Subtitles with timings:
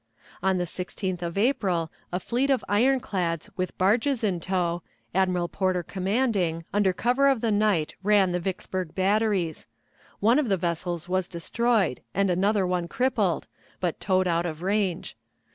[0.41, 4.81] On the 16th of April a fleet of ironclads with barges in tow,
[5.13, 9.67] Admiral Porter commanding, under cover of the night ran the Vicksburg batteries.
[10.19, 13.45] One of the vessels was destroyed, and another one crippled,
[13.79, 15.15] but towed out of range.